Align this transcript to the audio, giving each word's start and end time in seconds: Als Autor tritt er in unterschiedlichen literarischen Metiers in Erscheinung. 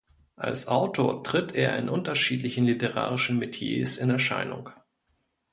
Als 0.35 0.67
Autor 0.67 1.23
tritt 1.23 1.53
er 1.53 1.77
in 1.77 1.87
unterschiedlichen 1.87 2.65
literarischen 2.65 3.37
Metiers 3.37 3.97
in 3.99 4.09
Erscheinung. 4.09 4.71